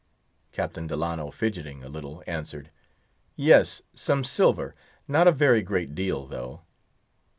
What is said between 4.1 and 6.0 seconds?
silver; not a very great